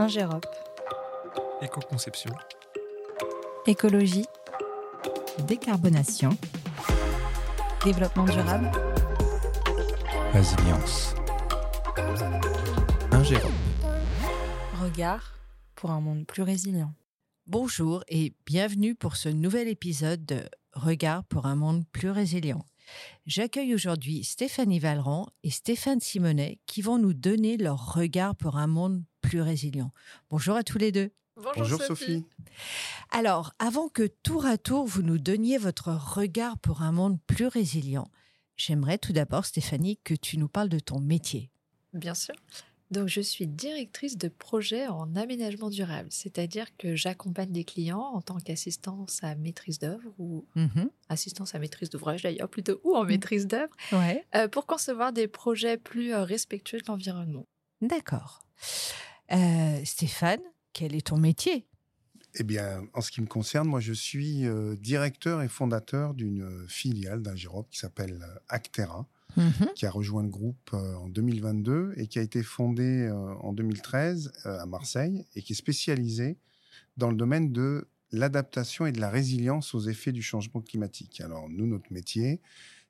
Ingérop. 0.00 0.46
Éco-conception. 1.60 2.30
Écologie. 3.66 4.26
Décarbonation. 5.48 6.30
Développement 7.84 8.24
durable. 8.24 8.70
Résilience. 10.32 11.16
Ingérop. 13.10 13.50
Regard 14.80 15.34
pour 15.74 15.90
un 15.90 16.00
monde 16.00 16.26
plus 16.28 16.42
résilient. 16.42 16.94
Bonjour 17.48 18.04
et 18.06 18.34
bienvenue 18.46 18.94
pour 18.94 19.16
ce 19.16 19.28
nouvel 19.28 19.66
épisode 19.66 20.24
de 20.24 20.42
Regard 20.74 21.24
pour 21.24 21.46
un 21.46 21.56
monde 21.56 21.82
plus 21.90 22.10
résilient. 22.10 22.64
J'accueille 23.26 23.74
aujourd'hui 23.74 24.22
Stéphanie 24.22 24.78
Valran 24.78 25.26
et 25.42 25.50
Stéphane 25.50 26.00
Simonet 26.00 26.60
qui 26.66 26.82
vont 26.82 26.98
nous 26.98 27.14
donner 27.14 27.56
leur 27.56 27.94
regard 27.94 28.36
pour 28.36 28.58
un 28.58 28.68
monde 28.68 29.02
plus 29.20 29.40
résilient. 29.40 29.92
Bonjour 30.30 30.56
à 30.56 30.62
tous 30.62 30.78
les 30.78 30.92
deux. 30.92 31.10
Bonjour, 31.56 31.80
Sophie. 31.80 32.24
Alors, 33.10 33.52
avant 33.58 33.88
que 33.88 34.06
tour 34.22 34.44
à 34.46 34.58
tour 34.58 34.86
vous 34.86 35.02
nous 35.02 35.18
donniez 35.18 35.56
votre 35.58 35.90
regard 35.92 36.58
pour 36.58 36.82
un 36.82 36.90
monde 36.92 37.18
plus 37.26 37.46
résilient, 37.46 38.10
j'aimerais 38.56 38.98
tout 38.98 39.12
d'abord, 39.12 39.44
Stéphanie, 39.44 39.98
que 40.02 40.14
tu 40.14 40.36
nous 40.38 40.48
parles 40.48 40.68
de 40.68 40.80
ton 40.80 40.98
métier. 41.00 41.50
Bien 41.92 42.14
sûr. 42.14 42.34
Donc, 42.90 43.06
je 43.08 43.20
suis 43.20 43.46
directrice 43.46 44.16
de 44.16 44.28
projet 44.28 44.86
en 44.88 45.14
aménagement 45.14 45.68
durable, 45.68 46.08
c'est-à-dire 46.10 46.74
que 46.78 46.96
j'accompagne 46.96 47.52
des 47.52 47.64
clients 47.64 48.00
en 48.00 48.22
tant 48.22 48.38
qu'assistance 48.38 49.22
à 49.22 49.34
maîtrise 49.34 49.78
d'œuvre 49.78 50.10
ou 50.18 50.46
Mhm. 50.56 50.88
assistance 51.10 51.54
à 51.54 51.58
maîtrise 51.58 51.90
d'ouvrage 51.90 52.22
d'ailleurs 52.22 52.48
plutôt, 52.48 52.80
ou 52.84 52.96
en 52.96 53.04
maîtrise 53.04 53.46
d'œuvre, 53.46 53.74
Ouais. 53.92 54.24
euh, 54.34 54.48
pour 54.48 54.64
concevoir 54.66 55.12
des 55.12 55.28
projets 55.28 55.76
plus 55.76 56.14
euh, 56.14 56.24
respectueux 56.24 56.78
de 56.78 56.84
l'environnement. 56.88 57.44
D'accord. 57.82 58.42
Euh, 59.32 59.84
Stéphane, 59.84 60.40
quel 60.72 60.94
est 60.94 61.08
ton 61.08 61.18
métier? 61.18 61.66
Eh 62.34 62.44
bien, 62.44 62.82
en 62.94 63.00
ce 63.00 63.10
qui 63.10 63.20
me 63.20 63.26
concerne, 63.26 63.68
moi, 63.68 63.80
je 63.80 63.92
suis 63.92 64.46
euh, 64.46 64.76
directeur 64.76 65.42
et 65.42 65.48
fondateur 65.48 66.14
d'une 66.14 66.42
euh, 66.42 66.66
filiale 66.68 67.22
d'Ingérop 67.22 67.68
qui 67.70 67.78
s'appelle 67.78 68.24
Actera, 68.48 69.06
Mhm. 69.36 69.68
qui 69.74 69.84
a 69.84 69.90
rejoint 69.90 70.22
le 70.22 70.30
groupe 70.30 70.70
euh, 70.72 70.94
en 70.94 71.08
2022 71.10 71.92
et 71.96 72.06
qui 72.06 72.18
a 72.18 72.22
été 72.22 72.42
fondée 72.42 73.10
en 73.10 73.52
2013 73.52 74.32
euh, 74.46 74.58
à 74.58 74.64
Marseille 74.64 75.26
et 75.34 75.42
qui 75.42 75.52
est 75.52 75.56
spécialisée 75.56 76.38
dans 76.96 77.10
le 77.10 77.16
domaine 77.16 77.52
de 77.52 77.88
l'adaptation 78.10 78.86
et 78.86 78.92
de 78.92 79.00
la 79.00 79.10
résilience 79.10 79.74
aux 79.74 79.80
effets 79.80 80.12
du 80.12 80.22
changement 80.22 80.62
climatique. 80.62 81.20
Alors, 81.20 81.46
nous, 81.50 81.66
notre 81.66 81.92
métier, 81.92 82.40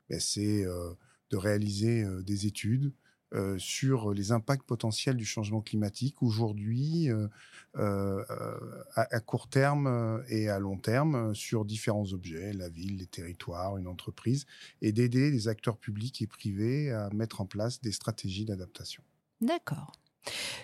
ben, 0.08 0.20
c'est 0.20 0.64
de 0.64 1.36
réaliser 1.36 2.06
des 2.22 2.46
études 2.46 2.92
euh, 3.34 3.58
sur 3.58 4.14
les 4.14 4.32
impacts 4.32 4.66
potentiels 4.66 5.16
du 5.16 5.26
changement 5.26 5.60
climatique 5.60 6.22
aujourd'hui, 6.22 7.10
euh, 7.10 7.28
euh, 7.76 8.24
à, 8.94 9.20
court 9.20 9.48
terme 9.48 10.22
et 10.28 10.48
à 10.48 10.58
long 10.58 10.78
terme, 10.78 11.34
sur 11.34 11.66
différents 11.66 12.12
objets, 12.14 12.54
la 12.54 12.70
ville, 12.70 12.96
les 12.96 13.06
territoires, 13.06 13.76
une 13.76 13.86
entreprise, 13.86 14.46
et 14.80 14.92
d'aider 14.92 15.30
les 15.30 15.46
acteurs 15.46 15.76
publics 15.76 16.22
et 16.22 16.26
privés 16.26 16.90
à 16.90 17.10
mettre 17.10 17.42
en 17.42 17.46
place 17.46 17.82
des 17.82 17.92
stratégies 17.92 18.46
d'adaptation. 18.46 19.02
D'accord. 19.42 19.92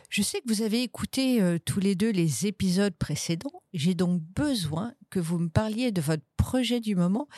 Je 0.08 0.22
sais 0.22 0.40
que 0.40 0.48
vous 0.48 0.62
avez 0.62 0.82
écouté 0.82 1.58
tous 1.64 1.80
les 1.80 1.94
deux 1.94 2.10
les 2.10 2.46
épisodes 2.46 2.94
précédents. 2.94 3.62
J'ai 3.72 3.94
donc 3.94 4.22
besoin 4.22 4.94
que 5.10 5.20
vous 5.20 5.38
me 5.38 5.48
parliez 5.48 5.92
de 5.92 6.00
votre 6.00 6.24
projet 6.36 6.80
du 6.80 6.96
moment. 6.96 7.28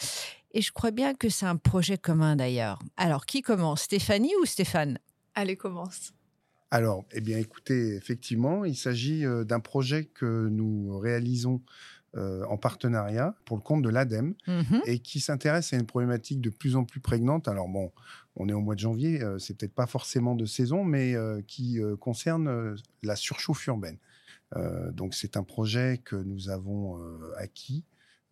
Et 0.53 0.63
je 0.63 0.73
crois 0.73 0.91
bien 0.91 1.15
que 1.15 1.29
c'est 1.29 1.47
un 1.47 1.57
projet 1.57 1.99
commun 1.99 2.37
d'ailleurs. 2.37 2.79
Alors, 2.97 3.27
qui 3.27 3.43
commence? 3.43 3.83
Stéphanie 3.83 4.33
ou 4.41 4.47
Stéphane? 4.47 4.99
Allez, 5.37 5.56
commence. 5.56 6.12
Alors, 6.70 7.05
eh 7.12 7.20
bien, 7.20 7.39
écoutez, 7.39 7.95
effectivement, 7.95 8.65
il 8.65 8.77
s'agit 8.77 9.25
euh, 9.25 9.45
d'un 9.45 9.61
projet 9.61 10.05
que 10.05 10.48
nous 10.48 10.98
réalisons 10.98 11.62
euh, 12.17 12.45
en 12.47 12.56
partenariat 12.56 13.37
pour 13.45 13.56
le 13.56 13.62
compte 13.62 13.83
de 13.83 13.89
l'ADEME 13.91 14.34
Mhm. 14.48 14.83
et 14.87 14.98
qui 15.01 15.20
s'intéresse 15.20 15.73
à 15.73 15.77
une 15.77 15.87
problématique 15.87 16.41
de 16.41 16.50
plus 16.50 16.75
en 16.77 16.84
plus 16.84 17.00
prégnante. 17.00 17.47
Alors 17.47 17.69
bon, 17.69 17.93
on 18.37 18.49
est 18.49 18.53
au 18.53 18.61
mois 18.61 18.75
de 18.75 18.81
janvier, 18.81 19.22
euh, 19.22 19.38
c'est 19.38 19.55
peut-être 19.56 19.75
pas 19.75 19.87
forcément 19.87 20.34
de 20.34 20.47
saison, 20.47 20.83
mais 20.84 21.15
euh, 21.15 21.43
qui 21.47 21.81
euh, 21.81 21.97
concerne 21.97 22.49
euh, 22.49 22.75
la 23.03 23.16
surchauffe 23.16 23.66
urbaine. 23.66 23.99
Euh, 24.56 24.93
donc 24.93 25.15
c'est 25.15 25.37
un 25.37 25.44
projet 25.44 26.00
que 26.05 26.16
nous 26.16 26.50
avons 26.50 26.99
euh, 27.00 27.32
acquis 27.38 27.84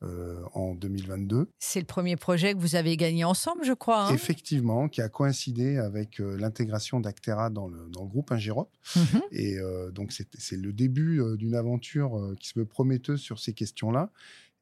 euh, 0.04 0.42
en 0.52 0.74
2022, 0.74 1.48
C'est 1.58 1.80
le 1.80 1.86
premier 1.86 2.16
projet 2.16 2.54
que 2.54 2.58
vous 2.58 2.76
avez 2.76 2.96
gagné 2.96 3.24
ensemble, 3.24 3.64
je 3.64 3.72
crois. 3.72 4.06
hein? 4.06 4.14
Effectivement, 4.14 4.88
qui 4.88 5.00
a 5.00 5.08
coïncidé 5.08 5.78
avec 5.78 6.20
euh, 6.20 6.36
l'intégration 6.38 7.00
d'Actera 7.00 7.50
dans 7.50 7.66
le, 7.68 7.88
dans 7.90 8.02
le 8.02 8.08
groupe 8.08 8.30
Ingérop. 8.32 8.70
Mhm. 8.96 9.22
Et 9.32 9.58
euh, 9.58 9.90
donc, 9.90 10.12
c'est 10.12 10.56
le 10.56 10.72
début 10.72 11.20
d'une 11.36 11.54
aventure 11.54 12.34
qui 12.38 12.48
se 12.48 12.58
veut 12.58 12.66
prometteuse 12.66 13.20
sur 13.20 13.38
ces 13.38 13.52
questions-là. 13.52 14.10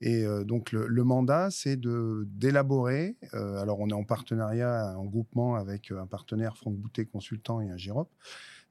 Et 0.01 0.25
donc, 0.45 0.73
le, 0.73 0.89
le 0.89 1.05
mandat, 1.05 1.51
c'est 1.53 1.79
d'élaborer. 1.79 3.17
alors, 3.33 3.79
on 3.79 3.89
est 3.89 3.93
en 3.95 4.03
partenariat, 4.03 4.95
en 4.99 5.05
groupement 5.05 5.55
avec 5.55 5.93
un 5.93 6.07
partenaire, 6.07 6.57
Franck 6.57 6.75
Boutet 6.75 7.05
Consultant 7.05 7.61
et 7.61 7.71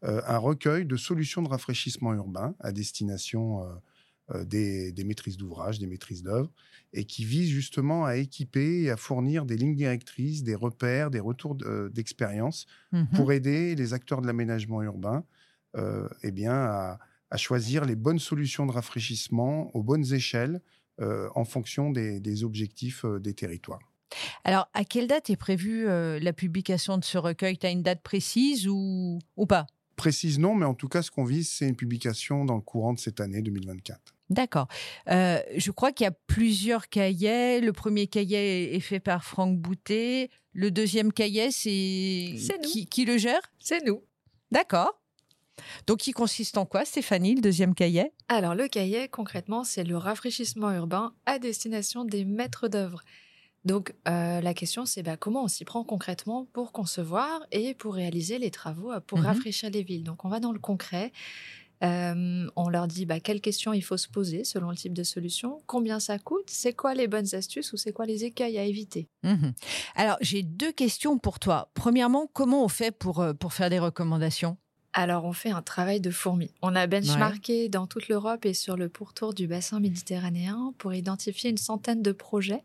euh, 0.04 0.22
un 0.28 0.38
recueil 0.38 0.86
de 0.86 0.96
solutions 0.98 1.42
de 1.42 1.48
rafraîchissement 1.50 2.14
urbain 2.14 2.56
à 2.60 2.72
destination 2.72 3.62
des, 4.46 4.92
des 4.92 5.04
maîtrises 5.04 5.38
d'ouvrage, 5.38 5.80
des 5.80 5.88
maîtrises 5.88 6.24
d'œuvre, 6.24 6.52
et 6.94 7.06
qui 7.06 7.26
vise 7.26 7.50
justement 7.50 8.06
à 8.06 8.16
équiper 8.16 8.84
et 8.84 8.90
à 8.92 8.98
fournir 8.98 9.46
des 9.46 9.58
lignes 9.58 9.76
directrices, 9.76 10.44
des 10.44 10.56
repères, 10.56 11.12
des 11.12 11.20
retours 11.20 11.58
euh, 11.64 11.90
d'expérience 11.90 12.66
Mhm. 12.92 13.08
pour 13.14 13.32
aider 13.34 13.76
les 13.76 13.94
acteurs 13.94 14.22
de 14.22 14.28
l'aménagement 14.28 14.82
urbain 14.84 15.26
euh, 15.78 16.08
eh 16.24 16.32
bien, 16.32 16.54
à, 16.54 17.00
à 17.30 17.38
choisir 17.38 17.86
les 17.86 17.96
bonnes 17.96 18.20
solutions 18.20 18.66
de 18.66 18.72
rafraîchissement 18.72 19.76
aux 19.76 19.84
bonnes 19.84 20.14
échelles 20.14 20.62
euh, 21.00 21.30
en 21.36 21.46
fonction 21.46 21.92
des, 21.92 22.20
des 22.20 22.44
objectifs 22.44 23.06
euh, 23.06 23.20
des 23.20 23.34
territoires. 23.34 23.92
Alors, 24.44 24.68
à 24.74 24.84
quelle 24.84 25.08
date 25.08 25.30
est 25.30 25.36
prévue 25.38 25.88
euh, 25.88 26.20
la 26.20 26.34
publication 26.34 26.98
de 26.98 27.04
ce 27.04 27.18
recueil? 27.18 27.58
Tu 27.58 27.66
as 27.66 27.72
une 27.72 27.84
date 27.84 28.02
précise 28.02 28.68
ou, 28.68 29.20
ou 29.38 29.46
pas? 29.46 29.68
Précise 30.02 30.40
non, 30.40 30.56
mais 30.56 30.66
en 30.66 30.74
tout 30.74 30.88
cas, 30.88 31.04
ce 31.04 31.12
qu'on 31.12 31.24
vise, 31.26 31.48
c'est 31.48 31.68
une 31.68 31.76
publication 31.76 32.44
dans 32.44 32.56
le 32.56 32.62
courant 32.62 32.94
de 32.94 33.00
cette 33.00 33.20
année 33.20 33.44
2024. 33.44 34.00
D'accord. 34.32 34.68
Euh, 35.10 35.40
je 35.56 35.70
crois 35.70 35.92
qu'il 35.92 36.06
y 36.06 36.08
a 36.08 36.12
plusieurs 36.26 36.90
cahiers. 36.90 37.62
Le 37.62 37.72
premier 37.72 38.08
cahier 38.08 38.76
est 38.76 38.80
fait 38.80 39.00
par 39.00 39.24
Franck 39.24 39.60
Boutet. 39.60 40.32
Le 40.54 40.72
deuxième 40.72 41.14
cahier, 41.14 41.52
c'est 41.52 42.34
C'est 42.40 42.58
nous. 42.64 42.68
qui, 42.68 42.88
qui 42.88 43.06
le 43.06 43.20
gère? 43.20 43.42
C'est 43.60 43.86
nous. 43.86 44.02
D'accord. 44.50 45.00
Donc, 45.86 46.08
il 46.08 46.14
consiste 46.14 46.58
en 46.58 46.66
quoi, 46.66 46.84
Stéphanie, 46.84 47.36
le 47.36 47.42
deuxième 47.42 47.76
cahier? 47.76 48.12
Alors, 48.28 48.56
le 48.56 48.68
cahier, 48.68 49.08
concrètement, 49.08 49.64
c'est 49.64 49.84
le 49.84 49.98
rafraîchissement 49.98 50.72
urbain 50.72 51.14
à 51.28 51.38
destination 51.38 52.06
des 52.06 52.26
maîtres 52.26 52.68
d'œuvre. 52.70 53.04
Donc, 53.64 53.94
euh, 54.08 54.42
la 54.42 54.54
question, 54.54 54.86
c'est 54.86 55.04
bah, 55.04 55.18
comment 55.18 55.44
on 55.44 55.48
s'y 55.48 55.66
prend 55.66 55.84
concrètement 55.84 56.46
pour 56.52 56.72
concevoir 56.72 57.46
et 57.52 57.76
pour 57.76 57.94
réaliser 57.94 58.40
les 58.40 58.50
travaux 58.52 58.92
euh, 58.92 59.00
pour 59.00 59.20
Mhm. 59.20 59.24
rafraîchir 59.24 59.70
les 59.70 59.84
villes? 59.84 60.04
Donc, 60.04 60.26
on 60.26 60.30
va 60.30 60.40
dans 60.40 60.52
le 60.52 60.60
concret. 60.60 61.12
Euh, 61.84 62.48
on 62.56 62.70
leur 62.70 62.88
dit 62.88 63.06
bah, 63.06 63.20
quelles 63.20 63.42
questions 63.42 63.74
il 63.74 63.82
faut 63.82 63.98
se 63.98 64.10
poser 64.10 64.44
selon 64.44 64.70
le 64.72 64.76
type 64.78 64.94
de 64.94 65.04
solution, 65.04 65.64
combien 65.68 66.00
ça 66.00 66.20
coûte, 66.20 66.50
c'est 66.50 66.74
quoi 66.74 66.94
les 66.94 67.08
bonnes 67.08 67.34
astuces 67.36 67.74
ou 67.74 67.78
c'est 67.78 67.94
quoi 67.94 68.06
les 68.06 68.24
écueils 68.26 68.58
à 68.60 68.64
éviter? 68.64 69.10
Mhm. 69.24 69.54
Alors, 69.96 70.18
j'ai 70.22 70.44
deux 70.44 70.72
questions 70.72 71.18
pour 71.20 71.40
toi. 71.40 71.72
Premièrement, 71.74 72.28
comment 72.34 72.64
on 72.64 72.68
fait 72.68 72.92
pour, 72.92 73.24
pour 73.40 73.54
faire 73.54 73.70
des 73.70 73.80
recommandations? 73.80 74.58
Alors, 74.94 75.24
on 75.24 75.32
fait 75.34 75.52
un 75.52 75.62
travail 75.62 76.02
de 76.02 76.12
fourmi. 76.12 76.52
On 76.62 76.76
a 76.76 76.86
benchmarké 76.86 77.70
dans 77.70 77.88
toute 77.88 78.10
l'Europe 78.10 78.46
et 78.46 78.54
sur 78.54 78.76
le 78.76 78.90
pourtour 78.90 79.34
du 79.34 79.48
bassin 79.48 79.80
méditerranéen 79.80 80.74
pour 80.78 80.94
identifier 80.94 81.50
une 81.50 81.58
centaine 81.58 82.02
de 82.02 82.12
projets 82.12 82.64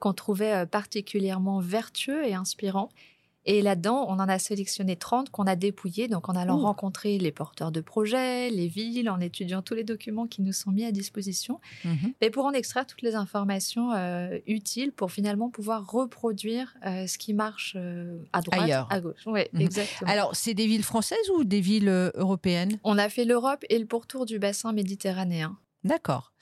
qu'on 0.00 0.12
trouvait 0.12 0.52
euh, 0.52 0.66
particulièrement 0.66 1.60
vertueux 1.60 2.26
et 2.26 2.34
inspirants. 2.34 2.88
Et 3.46 3.62
là-dedans, 3.62 4.04
on 4.06 4.18
en 4.20 4.28
a 4.28 4.38
sélectionné 4.38 4.96
30 4.96 5.30
qu'on 5.30 5.44
a 5.46 5.56
dépouillés, 5.56 6.08
donc 6.08 6.28
en 6.28 6.34
allant 6.34 6.58
Ouh. 6.58 6.62
rencontrer 6.64 7.16
les 7.16 7.32
porteurs 7.32 7.72
de 7.72 7.80
projets, 7.80 8.50
les 8.50 8.68
villes, 8.68 9.08
en 9.08 9.18
étudiant 9.18 9.62
tous 9.62 9.72
les 9.74 9.82
documents 9.82 10.26
qui 10.26 10.42
nous 10.42 10.52
sont 10.52 10.70
mis 10.70 10.84
à 10.84 10.92
disposition, 10.92 11.58
Mhm. 11.86 12.12
et 12.20 12.28
pour 12.28 12.44
en 12.44 12.52
extraire 12.52 12.86
toutes 12.86 13.00
les 13.00 13.14
informations 13.14 13.92
euh, 13.92 14.38
utiles 14.46 14.92
pour 14.92 15.10
finalement 15.10 15.48
pouvoir 15.48 15.90
reproduire 15.90 16.74
euh, 16.84 17.06
ce 17.06 17.16
qui 17.16 17.32
marche 17.32 17.72
euh, 17.78 18.18
à 18.34 18.42
droite, 18.42 18.60
Ailleurs. 18.60 18.88
à 18.90 19.00
gauche. 19.00 19.22
Oui, 19.24 19.40
Mhm. 19.54 19.60
exactement. 19.62 20.10
Alors, 20.10 20.36
c'est 20.36 20.52
des 20.54 20.66
villes 20.66 20.84
françaises 20.84 21.30
ou 21.34 21.42
des 21.42 21.62
villes 21.62 22.10
européennes? 22.16 22.78
On 22.84 22.98
a 22.98 23.08
fait 23.08 23.24
l'Europe 23.24 23.64
et 23.70 23.78
le 23.78 23.86
pourtour 23.86 24.26
du 24.26 24.38
bassin 24.38 24.72
méditerranéen. 24.74 25.56
D'accord. 25.82 26.32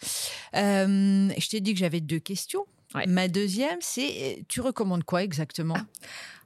Je 0.53 1.49
t'ai 1.49 1.61
dit 1.61 1.75
que 1.75 1.79
j'avais 1.79 2.01
deux 2.01 2.19
questions. 2.19 2.67
Ouais. 2.95 3.07
Ma 3.07 3.29
deuxième, 3.29 3.79
c'est 3.81 4.39
euh, 4.39 4.43
tu 4.49 4.61
recommandes 4.61 5.05
quoi 5.05 5.23
exactement? 5.23 5.77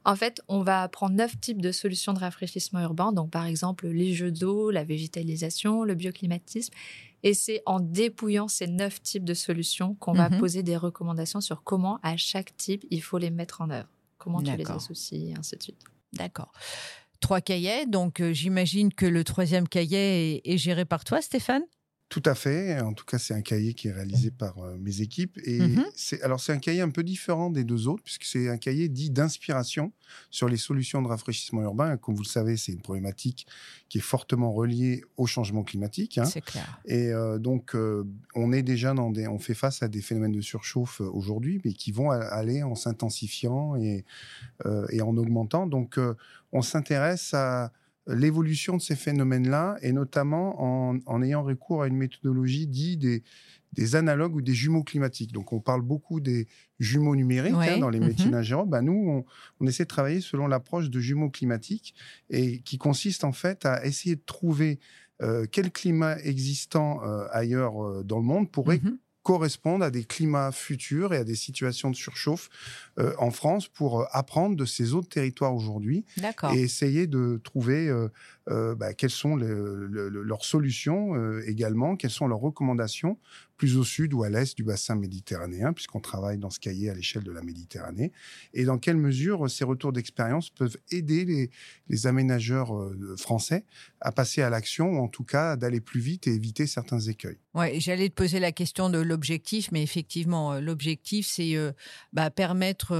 En 0.04 0.16
fait, 0.16 0.42
on 0.48 0.62
va 0.62 0.88
prendre 0.88 1.14
neuf 1.14 1.38
types 1.40 1.62
de 1.62 1.70
solutions 1.70 2.12
de 2.12 2.18
rafraîchissement 2.18 2.80
urbain, 2.80 3.12
donc 3.12 3.30
par 3.30 3.46
exemple 3.46 3.86
les 3.86 4.12
jeux 4.14 4.32
d'eau, 4.32 4.72
la 4.72 4.82
végétalisation, 4.82 5.84
le 5.84 5.94
bioclimatisme. 5.94 6.74
Et 7.22 7.34
c'est 7.34 7.62
en 7.66 7.78
dépouillant 7.78 8.48
ces 8.48 8.66
neuf 8.66 9.00
types 9.00 9.22
de 9.24 9.34
solutions 9.34 9.94
qu'on 9.94 10.12
va 10.14 10.28
Mhm. 10.28 10.38
poser 10.40 10.64
des 10.64 10.76
recommandations 10.76 11.40
sur 11.40 11.62
comment, 11.62 12.00
à 12.02 12.16
chaque 12.16 12.56
type, 12.56 12.84
il 12.90 13.00
faut 13.00 13.18
les 13.18 13.30
mettre 13.30 13.60
en 13.60 13.70
œuvre, 13.70 13.88
comment 14.18 14.42
tu 14.42 14.56
les 14.56 14.64
associes, 14.74 15.30
et 15.30 15.34
ainsi 15.38 15.56
de 15.56 15.62
suite. 15.62 15.78
D'accord. 16.14 16.50
trois 17.20 17.40
cahiers, 17.40 17.86
donc 17.86 18.20
j'imagine 18.32 18.92
que 18.92 19.06
le 19.06 19.22
troisième 19.22 19.68
cahier 19.68 20.42
est 20.52 20.58
géré 20.58 20.84
par 20.84 21.04
toi, 21.04 21.22
Stéphane? 21.22 21.62
Tout 22.12 22.22
à 22.26 22.34
fait. 22.34 22.78
En 22.78 22.92
tout 22.92 23.06
cas, 23.06 23.18
c'est 23.18 23.32
un 23.32 23.40
cahier 23.40 23.72
qui 23.72 23.88
est 23.88 23.92
réalisé 23.92 24.30
par 24.30 24.58
euh, 24.58 24.76
mes 24.78 25.00
équipes. 25.00 25.38
Et 25.46 25.60
c'est 25.94 26.20
alors 26.20 26.40
c'est 26.40 26.52
un 26.52 26.58
cahier 26.58 26.82
un 26.82 26.90
peu 26.90 27.02
différent 27.02 27.48
des 27.48 27.64
deux 27.64 27.88
autres 27.88 28.02
puisque 28.02 28.24
c'est 28.24 28.50
un 28.50 28.58
cahier 28.58 28.90
dit 28.90 29.08
d'inspiration 29.08 29.92
sur 30.30 30.46
les 30.46 30.58
solutions 30.58 31.00
de 31.00 31.08
rafraîchissement 31.08 31.62
urbain. 31.62 31.96
Comme 31.96 32.14
vous 32.14 32.22
le 32.22 32.28
savez, 32.28 32.58
c'est 32.58 32.72
une 32.72 32.82
problématique 32.82 33.46
qui 33.88 33.96
est 33.96 34.02
fortement 34.02 34.52
reliée 34.52 35.02
au 35.16 35.24
changement 35.24 35.62
climatique. 35.62 36.18
Hein. 36.18 36.26
C'est 36.26 36.42
clair. 36.42 36.82
Et 36.84 37.08
euh, 37.08 37.38
donc, 37.38 37.74
euh, 37.74 38.04
on 38.34 38.52
est 38.52 38.62
déjà 38.62 38.92
dans 38.92 39.10
des, 39.10 39.26
on 39.26 39.38
fait 39.38 39.54
face 39.54 39.82
à 39.82 39.88
des 39.88 40.02
phénomènes 40.02 40.32
de 40.32 40.42
surchauffe 40.42 41.00
aujourd'hui, 41.00 41.62
mais 41.64 41.72
qui 41.72 41.92
vont 41.92 42.10
aller 42.10 42.62
en 42.62 42.74
s'intensifiant 42.74 43.74
et 43.76 44.04
et 44.90 45.00
en 45.00 45.16
augmentant. 45.16 45.66
Donc, 45.66 45.98
on 46.52 46.62
s'intéresse 46.62 47.32
à 47.32 47.72
l'évolution 48.06 48.76
de 48.76 48.82
ces 48.82 48.96
phénomènes-là, 48.96 49.76
et 49.82 49.92
notamment 49.92 50.96
en, 51.06 51.22
ayant 51.22 51.42
recours 51.42 51.82
à 51.82 51.86
une 51.86 51.96
méthodologie 51.96 52.66
dite 52.66 53.00
des, 53.00 53.22
des 53.72 53.96
analogues 53.96 54.34
ou 54.34 54.42
des 54.42 54.54
jumeaux 54.54 54.82
climatiques. 54.82 55.32
Donc, 55.32 55.52
on 55.52 55.60
parle 55.60 55.82
beaucoup 55.82 56.20
des 56.20 56.48
jumeaux 56.78 57.16
numériques 57.16 57.54
hein, 57.54 57.78
dans 57.78 57.90
les 57.90 58.00
métiers 58.00 58.30
d'ingénieur. 58.30 58.66
Ben, 58.66 58.82
nous, 58.82 59.24
on, 59.60 59.66
essaie 59.66 59.84
de 59.84 59.88
travailler 59.88 60.20
selon 60.20 60.46
l'approche 60.46 60.90
de 60.90 61.00
jumeaux 61.00 61.30
climatiques 61.30 61.94
et 62.28 62.60
qui 62.60 62.78
consiste 62.78 63.24
en 63.24 63.32
fait 63.32 63.64
à 63.64 63.84
essayer 63.86 64.16
de 64.16 64.22
trouver 64.24 64.80
euh, 65.22 65.46
quel 65.50 65.70
climat 65.70 66.18
existant 66.18 67.02
euh, 67.04 67.26
ailleurs 67.30 67.82
euh, 67.82 68.02
dans 68.02 68.18
le 68.18 68.24
monde 68.24 68.50
pourrait 68.50 68.80
mhm 68.82 68.98
correspondent 69.22 69.82
à 69.82 69.90
des 69.90 70.04
climats 70.04 70.52
futurs 70.52 71.14
et 71.14 71.18
à 71.18 71.24
des 71.24 71.34
situations 71.34 71.90
de 71.90 71.96
surchauffe 71.96 72.48
euh, 72.98 73.14
en 73.18 73.30
France 73.30 73.68
pour 73.68 74.00
euh, 74.00 74.04
apprendre 74.10 74.56
de 74.56 74.64
ces 74.64 74.94
autres 74.94 75.08
territoires 75.08 75.54
aujourd'hui 75.54 76.04
et 76.52 76.60
essayer 76.60 77.06
de 77.06 77.40
trouver 77.44 77.90
euh, 78.48 78.74
bah, 78.74 78.92
quelles 78.92 79.10
sont 79.10 79.36
leurs 79.36 80.44
solutions 80.44 81.14
également, 81.40 81.96
quelles 81.96 82.10
sont 82.10 82.26
leurs 82.26 82.40
recommandations 82.40 83.18
plus 83.56 83.76
au 83.76 83.84
sud 83.84 84.12
ou 84.12 84.24
à 84.24 84.28
l'est 84.28 84.56
du 84.56 84.64
bassin 84.64 84.96
méditerranéen, 84.96 85.72
puisqu'on 85.72 86.00
travaille 86.00 86.36
dans 86.36 86.50
ce 86.50 86.58
cahier 86.58 86.90
à 86.90 86.94
l'échelle 86.94 87.22
de 87.22 87.30
la 87.30 87.42
Méditerranée, 87.42 88.10
et 88.54 88.64
dans 88.64 88.78
quelle 88.78 88.96
mesure 88.96 89.48
ces 89.48 89.64
retours 89.64 89.92
d'expérience 89.92 90.50
peuvent 90.50 90.76
aider 90.90 91.50
les, 91.88 92.06
aménageurs 92.06 92.72
français 93.16 93.64
à 94.00 94.10
passer 94.10 94.42
à 94.42 94.50
l'action, 94.50 94.94
ou 94.94 94.98
en 94.98 95.06
tout 95.06 95.22
cas 95.22 95.54
d'aller 95.54 95.80
plus 95.80 96.00
vite 96.00 96.26
et 96.26 96.34
éviter 96.34 96.66
certains 96.66 96.98
écueils? 96.98 97.38
Ouais, 97.54 97.78
j'allais 97.78 98.08
te 98.08 98.14
poser 98.14 98.40
la 98.40 98.50
question 98.50 98.90
de 98.90 98.98
l'objectif, 98.98 99.70
mais 99.70 99.84
effectivement, 99.84 100.58
l'objectif, 100.58 101.28
c'est 101.28 101.54
bah, 102.12 102.30
permettre 102.30 102.92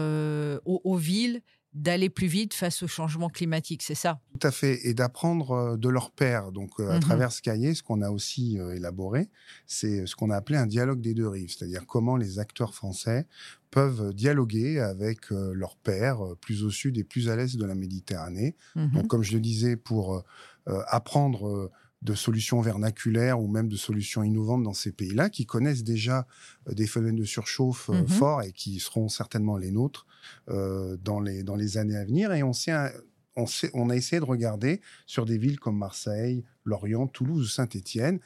aux, 0.65 0.97
villes 0.97 1.43
d'aller 1.75 2.11
plus 2.11 2.27
vite 2.27 2.53
face 2.53 2.83
au 2.83 2.87
changement 2.87 3.29
climatique, 3.29 3.83
c'est 3.83 3.95
ça? 3.95 4.21
Tout 4.39 4.47
à 4.47 4.51
fait, 4.51 4.87
et 4.87 4.93
d'apprendre 4.93 5.53
euh, 5.53 5.77
de 5.77 5.89
leurs 5.89 6.11
pairs. 6.11 6.53
Donc, 6.53 6.79
euh, 6.79 6.91
à 6.91 6.99
mmh 6.99 7.01
travers 7.01 7.33
ce 7.33 7.41
cahier, 7.41 7.75
ce 7.75 7.83
qu'on 7.83 8.03
a 8.03 8.11
aussi 8.11 8.59
euh, 8.59 8.75
élaboré, 8.75 9.31
c'est 9.67 10.07
ce 10.07 10.15
qu'on 10.15 10.31
a 10.31 10.37
appelé 10.37 10.59
un 10.59 10.67
dialogue 10.67 11.01
des 11.01 11.15
deux 11.15 11.29
rives, 11.29 11.51
c'est-à-dire 11.51 11.87
comment 11.87 12.17
les 12.17 12.39
acteurs 12.39 12.75
français 12.75 13.27
peuvent 13.71 14.13
dialoguer 14.13 14.81
avec 14.81 15.31
leurs 15.31 15.77
pairs 15.77 16.21
plus 16.43 16.63
au 16.63 16.69
sud 16.69 16.99
et 16.99 17.05
plus 17.05 17.31
à 17.31 17.37
l'est 17.37 17.57
de 17.57 17.65
la 17.65 17.75
Méditerranée. 17.75 18.55
Mmh 18.77 18.89
Donc, 18.89 19.07
comme 19.07 19.23
je 19.23 19.33
le 19.33 19.41
disais, 19.41 19.77
pour 19.77 20.23
apprendre 20.67 21.71
de 22.03 22.15
solutions 22.15 22.61
vernaculaires 22.61 23.41
ou 23.41 23.47
même 23.47 23.69
de 23.69 23.77
solutions 23.77 24.23
innovantes 24.23 24.63
dans 24.63 24.75
ces 24.75 24.93
pays-là, 24.93 25.31
qui 25.31 25.47
connaissent 25.47 25.85
déjà 25.85 26.27
euh, 26.69 26.75
des 26.75 26.87
phénomènes 26.87 27.17
de 27.17 27.25
surchauffe 27.25 27.91
euh, 27.91 27.95
mhm. 27.95 28.09
forts 28.09 28.43
et 28.43 28.53
qui 28.53 28.81
seront 28.81 29.09
certainement 29.09 29.57
les 29.57 29.71
nôtres 29.71 30.07
euh, 30.49 30.97
dans, 31.03 31.21
les, 31.21 31.43
dans 31.43 31.57
les 31.57 31.79
années 31.79 31.97
à 31.97 32.05
venir. 32.05 32.33
Et 32.33 32.43
on, 32.43 32.53
on, 33.37 33.45
on 33.75 33.91
a 33.91 33.97
essayé 33.97 34.21
de 34.21 34.25
regarder 34.25 34.81
sur 35.07 35.25
des 35.27 35.39
villes 35.39 35.61
comme 35.61 35.79
Marseille, 35.79 36.45
Lorient, 36.65 37.07
Toulouse 37.07 37.45
ou 37.45 37.49
Saint-Étienne, 37.49 38.21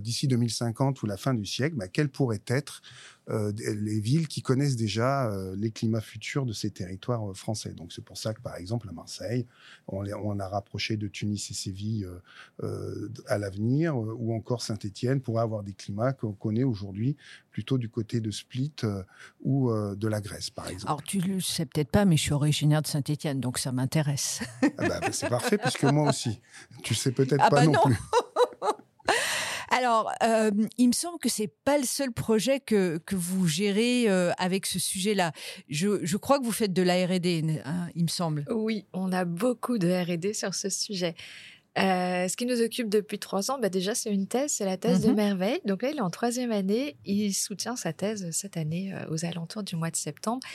d'ici 0.00 0.28
2050 0.28 1.02
ou 1.02 1.06
la 1.06 1.16
fin 1.16 1.34
du 1.34 1.46
siècle, 1.46 1.76
bah, 1.76 1.88
quelles 1.88 2.08
pourraient 2.08 2.42
être 2.46 2.82
euh, 3.30 3.52
les 3.56 4.00
villes 4.00 4.26
qui 4.26 4.42
connaissent 4.42 4.74
déjà 4.74 5.30
euh, 5.30 5.54
les 5.56 5.70
climats 5.70 6.00
futurs 6.00 6.44
de 6.44 6.52
ces 6.52 6.70
territoires 6.70 7.30
euh, 7.30 7.34
français? 7.34 7.72
Donc 7.72 7.92
c'est 7.92 8.04
pour 8.04 8.18
ça 8.18 8.34
que 8.34 8.40
par 8.40 8.56
exemple 8.56 8.88
à 8.88 8.92
Marseille, 8.92 9.46
on, 9.86 10.04
on 10.04 10.40
a 10.40 10.48
rapproché 10.48 10.96
de 10.96 11.06
Tunis 11.06 11.50
et 11.50 11.54
Séville 11.54 12.08
à 13.26 13.38
l'avenir, 13.38 13.96
ou 13.96 14.34
encore 14.34 14.62
Saint-Étienne 14.62 15.20
pourrait 15.20 15.42
avoir 15.42 15.62
des 15.62 15.72
climats 15.72 16.12
qu'on 16.12 16.32
connaît 16.32 16.64
aujourd'hui 16.64 17.16
plutôt 17.50 17.78
du 17.78 17.88
côté 17.88 18.20
de 18.20 18.30
Split 18.30 18.72
ou 19.42 19.70
de 19.72 20.08
la 20.08 20.20
Grèce 20.20 20.50
par 20.50 20.68
exemple. 20.68 20.86
Alors 20.86 21.02
tu 21.02 21.20
le 21.20 21.40
sais 21.40 21.66
peut-être 21.66 21.90
pas, 21.90 22.04
mais 22.04 22.16
je 22.16 22.22
suis 22.22 22.32
originaire 22.32 22.82
de 22.82 22.86
Saint-Étienne, 22.86 23.40
donc 23.40 23.58
ça 23.58 23.72
m'intéresse. 23.72 24.40
Ah 24.62 24.68
bah, 24.78 25.00
bah, 25.00 25.08
c'est 25.12 25.28
parfait 25.28 25.58
puisque 25.58 25.84
moi 25.84 26.08
aussi. 26.08 26.40
Tu 26.82 26.94
sais 26.94 27.12
peut-être 27.12 27.44
ah 27.44 27.50
pas 27.54 27.66
bah 27.66 27.72
non, 27.72 27.82
plus. 27.82 27.96
Alors, 29.72 30.12
euh, 30.22 30.50
il 30.76 30.88
me 30.88 30.92
semble 30.92 31.18
que 31.18 31.30
c'est 31.30 31.50
pas 31.64 31.78
le 31.78 31.84
seul 31.84 32.12
projet 32.12 32.60
que, 32.60 32.98
que 32.98 33.16
vous 33.16 33.48
gérez 33.48 34.04
euh, 34.06 34.30
avec 34.36 34.66
ce 34.66 34.78
sujet-là. 34.78 35.32
Je, 35.68 36.04
je, 36.04 36.16
crois 36.18 36.38
que 36.38 36.44
vous 36.44 36.52
faites 36.52 36.74
de 36.74 36.82
la 36.82 37.06
R&D, 37.06 37.62
hein, 37.64 37.88
il 37.94 38.02
me 38.02 38.08
semble. 38.08 38.44
Oui, 38.50 38.84
on 38.92 39.12
a 39.12 39.24
beaucoup 39.24 39.78
de 39.78 39.88
R&D 39.88 40.34
sur 40.34 40.54
ce 40.54 40.68
sujet. 40.68 41.14
Euh, 41.78 42.28
ce 42.28 42.36
qui 42.36 42.44
nous 42.44 42.60
occupe 42.60 42.90
depuis 42.90 43.18
trois 43.18 43.50
ans, 43.50 43.58
bah 43.58 43.70
déjà, 43.70 43.94
c'est 43.94 44.12
une 44.12 44.26
thèse, 44.26 44.52
c'est 44.52 44.66
la 44.66 44.76
thèse 44.76 45.00
de 45.02 45.08
mhm. 45.08 45.16
Merveille. 45.16 45.60
Donc 45.64 45.82
là, 45.82 45.90
il 45.90 45.96
est 45.96 46.02
en 46.02 46.10
troisième 46.10 46.52
année. 46.52 46.96
Il 47.04 47.32
soutient 47.32 47.76
sa 47.76 47.92
thèse 47.92 48.30
cette 48.30 48.56
année 48.56 48.94
aux 49.10 49.24
alentours 49.24 49.62
du 49.62 49.76
mois 49.76 49.90
de 49.90 49.96
septembre. 49.96 50.46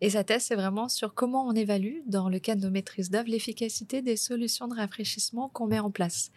Et 0.00 0.10
sa 0.10 0.24
thèse, 0.24 0.42
c'est 0.42 0.56
vraiment 0.56 0.88
sur 0.88 1.14
comment 1.14 1.46
on 1.46 1.52
évalue, 1.52 2.00
dans 2.06 2.28
le 2.28 2.38
cadre 2.38 2.60
de 2.60 2.66
nos 2.66 2.72
maîtrises 2.72 3.10
d'œuvre, 3.10 3.30
l'efficacité 3.30 4.02
des 4.02 4.16
solutions 4.16 4.68
de 4.68 4.74
rafraîchissement 4.74 5.48
qu'on 5.48 5.66
met 5.66 5.78
en 5.78 5.90
place. 5.90 6.30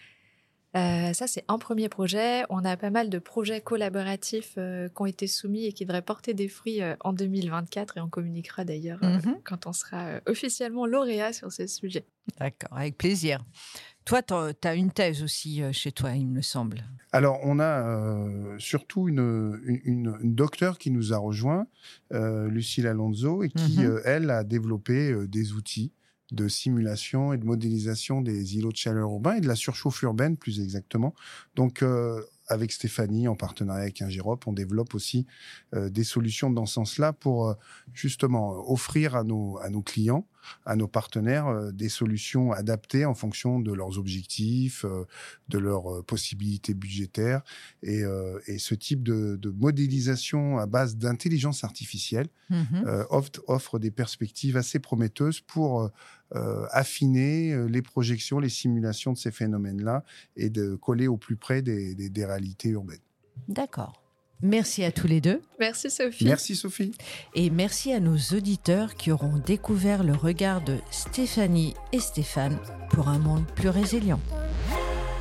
Euh, 0.75 1.13
ça, 1.13 1.25
c'est 1.25 1.43
un 1.47 1.57
premier 1.57 1.89
projet. 1.89 2.43
On 2.49 2.63
a 2.63 2.77
pas 2.77 2.91
mal 2.91 3.09
de 3.09 3.17
projets 3.17 3.59
collaboratifs 3.59 4.53
euh, 4.57 4.87
qui 4.87 5.01
ont 5.01 5.07
été 5.07 5.25
soumis 5.25 5.65
et 5.65 5.73
qui 5.73 5.83
devraient 5.83 6.03
porter 6.03 6.33
des 6.33 6.47
fruits 6.47 6.81
euh, 6.81 6.95
en 7.01 7.11
2024 7.11 7.97
et 7.97 8.01
on 8.01 8.09
communiquera 8.09 8.65
d'ailleurs 8.65 9.03
mhm. 9.03 9.39
quand 9.43 9.65
on 9.65 9.73
sera 9.73 10.19
officiellement 10.27 10.85
lauréat 10.85 11.33
sur 11.33 11.51
ce 11.51 11.65
sujet. 11.65 12.05
D'accord, 12.37 12.77
avec 12.77 12.97
plaisir. 12.97 13.43
Toi, 14.09 14.23
tu 14.23 14.67
as 14.67 14.75
une 14.75 14.91
thèse 14.91 15.23
aussi 15.23 15.61
chez 15.71 15.91
toi, 15.91 16.11
il 16.11 16.27
me 16.27 16.41
semble. 16.41 16.83
Alors, 17.11 17.39
on 17.43 17.59
a 17.59 18.57
surtout 18.57 19.07
une, 19.07 19.59
une, 19.85 20.17
docteure 20.23 20.79
qui 20.79 20.89
nous 20.89 21.13
a 21.13 21.17
rejoint, 21.17 21.67
Lucille 22.11 22.87
Alonso, 22.87 23.43
et 23.43 23.49
qui, 23.49 23.79
mhm. 23.79 24.01
elle, 24.05 24.31
a 24.31 24.43
développé 24.43 25.15
des 25.27 25.53
outils 25.53 25.91
de 26.31 26.47
simulation 26.47 27.33
et 27.33 27.37
de 27.37 27.45
modélisation 27.45 28.21
des 28.21 28.57
îlots 28.57 28.71
de 28.71 28.77
chaleur 28.77 29.09
urbains 29.09 29.35
et 29.35 29.41
de 29.41 29.47
la 29.47 29.55
surchauffe 29.55 30.01
urbaine 30.03 30.37
plus 30.37 30.59
exactement. 30.59 31.13
Donc 31.55 31.81
euh, 31.81 32.21
avec 32.47 32.71
Stéphanie, 32.71 33.27
en 33.27 33.35
partenariat 33.35 33.83
avec 33.83 34.01
Ingérop, 34.01 34.45
on 34.47 34.53
développe 34.53 34.93
aussi 34.93 35.25
euh, 35.73 35.89
des 35.89 36.03
solutions 36.03 36.49
dans 36.49 36.65
ce 36.65 36.75
sens-là 36.75 37.13
pour 37.13 37.49
euh, 37.49 37.53
justement 37.93 38.71
offrir 38.71 39.15
à 39.15 39.23
nos, 39.23 39.57
à 39.59 39.69
nos 39.69 39.81
clients, 39.81 40.27
à 40.65 40.75
nos 40.75 40.87
partenaires, 40.87 41.47
euh, 41.47 41.71
des 41.71 41.89
solutions 41.89 42.51
adaptées 42.51 43.05
en 43.05 43.13
fonction 43.13 43.59
de 43.59 43.71
leurs 43.73 43.97
objectifs, 43.97 44.85
de 45.49 45.57
leurs 45.57 46.03
possibilités 46.05 46.73
budgétaires. 46.73 47.41
Et, 47.83 48.03
et 48.47 48.57
ce 48.57 48.75
type 48.75 49.03
de, 49.03 49.35
de, 49.35 49.49
modélisation 49.49 50.57
à 50.57 50.65
base 50.65 50.97
d'intelligence 50.97 51.63
artificielle 51.63 52.27
mm-hmm. 52.49 53.05
offre, 53.09 53.41
offre, 53.47 53.79
des 53.79 53.91
perspectives 53.91 54.57
assez 54.57 54.79
prometteuses 54.79 55.41
pour 55.41 55.89
affiner 56.71 57.67
les 57.67 57.81
projections, 57.81 58.39
les 58.39 58.49
simulations 58.49 59.13
de 59.13 59.17
ces 59.17 59.31
phénomènes-là 59.31 60.03
et 60.35 60.49
de 60.49 60.75
coller 60.75 61.07
au 61.07 61.17
plus 61.17 61.35
près 61.35 61.61
des, 61.61 61.95
des, 61.95 62.09
des 62.09 62.25
urbaine. 62.65 62.99
D'accord. 63.47 64.08
Merci 64.41 64.83
à 64.83 64.91
tous 64.91 65.07
les 65.07 65.19
deux. 65.19 65.41
Merci 65.59 65.89
Sophie. 65.89 66.25
Merci 66.25 66.55
Sophie. 66.55 66.91
Et 67.35 67.49
merci 67.49 67.91
à 67.91 67.99
nos 67.99 68.17
auditeurs 68.17 68.95
qui 68.95 69.11
auront 69.11 69.37
découvert 69.37 70.03
le 70.03 70.13
regard 70.13 70.61
de 70.61 70.77
Stéphanie 70.91 71.73
et 71.91 71.99
Stéphane 71.99 72.57
pour 72.89 73.09
un 73.09 73.19
monde 73.19 73.45
plus 73.55 73.69
résilient. 73.69 74.21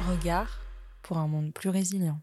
Regard 0.08 0.60
pour 1.02 1.18
un 1.18 1.26
monde 1.26 1.52
plus 1.52 1.68
résilient. 1.68 2.20